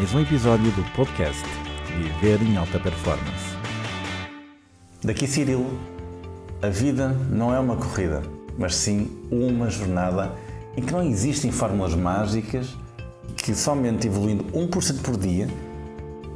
[0.00, 1.44] mais um episódio do podcast
[1.98, 3.54] Viver em Alta Performance.
[5.04, 5.78] Daqui Cirilo,
[6.62, 8.22] a vida não é uma corrida,
[8.56, 10.32] mas sim uma jornada
[10.74, 12.74] em que não existem fórmulas mágicas
[13.36, 15.46] que somente evoluindo 1% por dia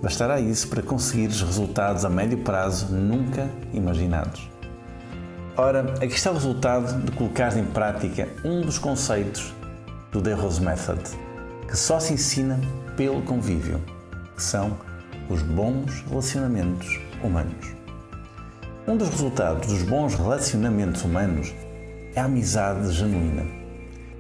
[0.03, 4.47] bastará isso para conseguires resultados a médio prazo nunca imaginados.
[5.57, 9.55] Ora, aqui está o resultado de colocar em prática um dos conceitos
[10.13, 11.01] do The Rose Method,
[11.67, 12.61] que só se ensina
[12.97, 13.81] pelo convívio,
[14.37, 14.77] que são
[15.29, 17.75] os bons relacionamentos humanos.
[18.87, 21.55] Um dos resultados dos bons relacionamentos humanos
[22.15, 23.47] é a amizade genuína.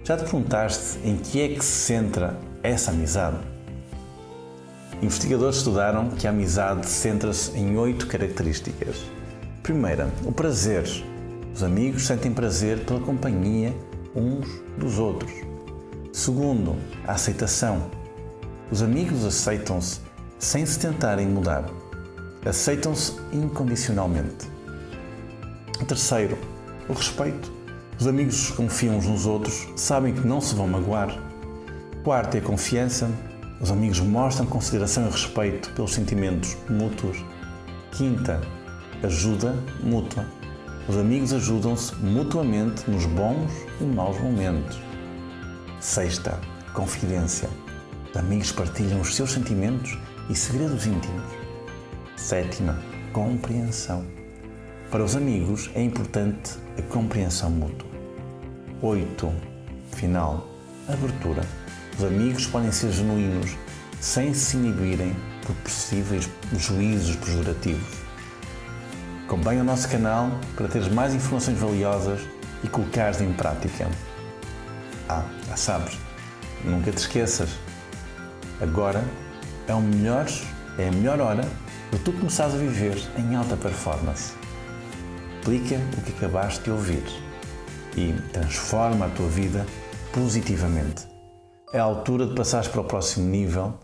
[0.04, 3.38] Já te perguntaste em que é que se centra essa amizade?
[5.02, 9.04] Investigadores estudaram que a amizade centra-se em oito características.
[9.62, 10.84] Primeira, o prazer
[11.54, 13.72] os amigos sentem prazer pela companhia
[14.12, 15.32] uns dos outros.
[16.12, 16.74] Segundo,
[17.06, 17.90] a aceitação.
[18.70, 20.00] Os amigos aceitam-se
[20.38, 21.64] sem se tentarem mudar.
[22.44, 24.48] Aceitam-se incondicionalmente.
[25.86, 26.38] Terceiro,
[26.88, 27.52] o respeito.
[27.98, 31.16] Os amigos confiam uns nos outros, sabem que não se vão magoar.
[32.02, 33.08] Quarto é a confiança.
[33.60, 37.22] Os amigos mostram consideração e respeito pelos sentimentos mútuos.
[37.92, 38.40] Quinta,
[39.02, 40.26] ajuda mútua.
[40.88, 43.50] Os amigos ajudam-se mutuamente nos bons
[43.80, 44.78] e maus momentos.
[45.80, 46.38] Sexta,
[46.74, 47.48] confidência.
[48.14, 49.98] Os amigos partilham os seus sentimentos
[50.30, 51.24] e segredos íntimos.
[52.16, 52.78] Sétima,
[53.12, 54.06] compreensão.
[54.88, 57.88] Para os amigos é importante a compreensão mútua.
[58.82, 59.32] Oito,
[59.96, 60.46] final,
[60.88, 61.42] abertura.
[61.98, 63.56] Os amigos podem ser genuínos
[64.00, 67.98] sem se inibirem por possíveis juízos pejorativos.
[69.24, 72.20] Acompanhe o nosso canal para teres mais informações valiosas
[72.62, 73.90] e colocares em prática.
[75.08, 75.98] Ah, já sabes,
[76.64, 77.73] nunca te esqueças.
[78.60, 79.04] Agora
[79.66, 80.26] é, o melhor,
[80.78, 81.42] é a melhor hora
[81.90, 84.34] de tu começares a viver em alta performance.
[85.40, 87.04] Aplica o que acabaste de ouvir
[87.96, 89.66] e transforma a tua vida
[90.12, 91.06] positivamente.
[91.72, 93.78] É a altura de passares para o próximo nível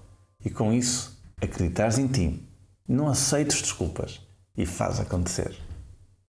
[0.44, 2.48] e com isso acreditares em ti.
[2.88, 4.20] Não aceites desculpas
[4.56, 5.69] e faz acontecer.